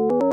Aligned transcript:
you 0.00 0.23